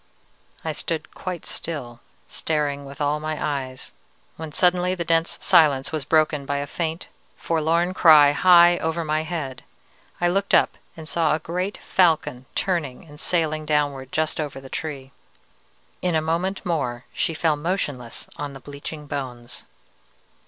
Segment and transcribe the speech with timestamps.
[0.65, 3.93] "I stood quite still, staring with all my eyes,
[4.35, 9.21] when suddenly the dense silence was broken by a faint, forlorn cry high over my
[9.21, 9.63] head.
[10.19, 14.69] I looked up and saw a great falcon turning and sailing downward just over the
[14.69, 15.11] tree.
[16.01, 19.65] In a moment more she fell motionless on the bleaching bones.